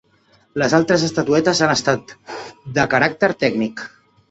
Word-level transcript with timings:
Les 0.61 0.73
altres 0.77 1.03
estatuetes 1.07 1.61
han 1.67 1.75
estat 1.75 2.15
de 2.81 2.89
caràcter 2.97 3.33
tècnic. 3.47 3.89